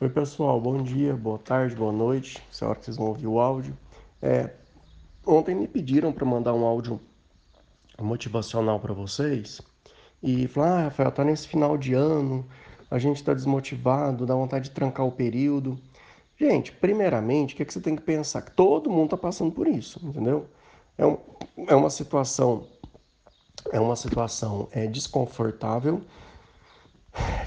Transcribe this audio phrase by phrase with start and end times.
[0.00, 3.26] Oi pessoal, bom dia, boa tarde, boa noite, essa é hora que vocês vão ouvir
[3.26, 3.76] o áudio.
[4.22, 4.48] É,
[5.26, 7.00] ontem me pediram para mandar um áudio
[8.00, 9.60] motivacional para vocês
[10.22, 12.46] e falaram: Ah, Rafael, tá nesse final de ano,
[12.88, 15.76] a gente está desmotivado, dá vontade de trancar o período.
[16.38, 18.42] Gente, primeiramente, o que, é que você tem que pensar?
[18.42, 20.46] Que todo mundo está passando por isso, entendeu?
[20.96, 21.18] É, um,
[21.66, 22.68] é uma situação,
[23.72, 26.02] é uma situação é, desconfortável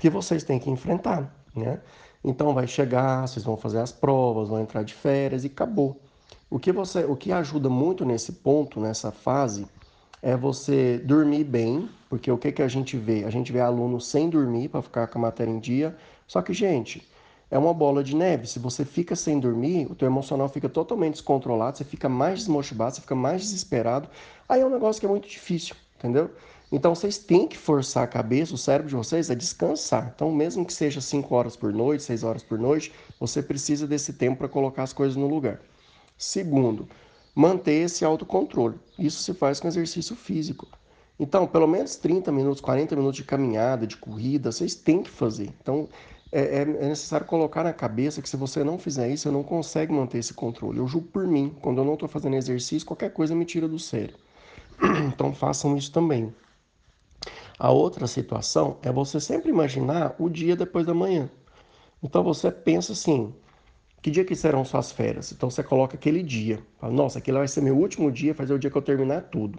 [0.00, 1.82] que vocês têm que enfrentar, né?
[2.24, 6.00] Então vai chegar, vocês vão fazer as provas, vão entrar de férias e acabou.
[6.50, 9.66] O que você, o que ajuda muito nesse ponto, nessa fase,
[10.22, 13.24] é você dormir bem, porque o que que a gente vê?
[13.24, 15.96] A gente vê aluno sem dormir para ficar com a matéria em dia.
[16.26, 17.06] Só que, gente,
[17.50, 18.46] é uma bola de neve.
[18.46, 22.94] Se você fica sem dormir, o teu emocional fica totalmente descontrolado, você fica mais desmotivado,
[22.94, 24.08] você fica mais desesperado.
[24.48, 26.30] Aí é um negócio que é muito difícil, entendeu?
[26.70, 30.12] Então vocês têm que forçar a cabeça, o cérebro de vocês a descansar.
[30.14, 34.12] Então, mesmo que seja 5 horas por noite, 6 horas por noite, você precisa desse
[34.12, 35.60] tempo para colocar as coisas no lugar.
[36.16, 36.86] Segundo,
[37.34, 38.78] manter esse autocontrole.
[38.98, 40.68] Isso se faz com exercício físico.
[41.18, 45.50] Então, pelo menos 30 minutos, 40 minutos de caminhada, de corrida, vocês têm que fazer.
[45.60, 45.88] Então,
[46.30, 49.42] é, é, é necessário colocar na cabeça que se você não fizer isso, você não
[49.42, 50.78] consegue manter esse controle.
[50.78, 53.78] Eu julgo por mim, quando eu não estou fazendo exercício, qualquer coisa me tira do
[53.78, 54.14] sério.
[55.12, 56.32] Então, façam isso também.
[57.58, 61.28] A outra situação é você sempre imaginar o dia depois da manhã.
[62.00, 63.34] Então você pensa assim:
[64.00, 65.32] que dia que serão suas férias?
[65.32, 66.60] Então você coloca aquele dia.
[66.78, 69.58] Fala, Nossa, aquele vai ser meu último dia, fazer o dia que eu terminar tudo.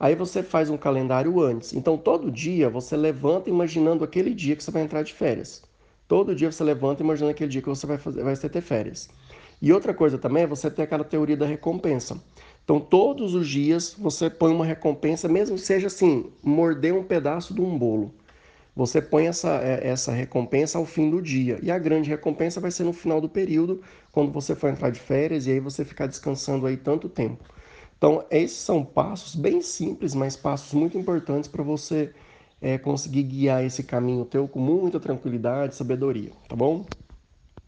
[0.00, 1.74] Aí você faz um calendário antes.
[1.74, 5.62] Então todo dia você levanta imaginando aquele dia que você vai entrar de férias.
[6.06, 9.10] Todo dia você levanta imaginando aquele dia que você vai, fazer, vai ter férias.
[9.60, 12.18] E outra coisa também é você ter aquela teoria da recompensa.
[12.68, 17.54] Então, todos os dias você põe uma recompensa, mesmo que seja assim, morder um pedaço
[17.54, 18.12] de um bolo.
[18.76, 21.58] Você põe essa, é, essa recompensa ao fim do dia.
[21.62, 23.80] E a grande recompensa vai ser no final do período,
[24.12, 27.42] quando você for entrar de férias e aí você ficar descansando aí tanto tempo.
[27.96, 32.12] Então, esses são passos bem simples, mas passos muito importantes para você
[32.60, 36.84] é, conseguir guiar esse caminho teu com muita tranquilidade e sabedoria, tá bom?